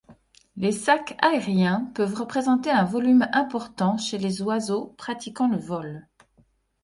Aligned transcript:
Les 0.55 0.71
sacs 0.71 1.15
aériens 1.19 1.91
peuvent 1.93 2.15
représenter 2.15 2.71
un 2.71 2.85
volume 2.85 3.27
important 3.33 3.99
chez 3.99 4.17
les 4.17 4.41
oiseaux 4.41 4.95
pratiquant 4.97 5.47
le 5.47 5.59
vol. 5.59 6.07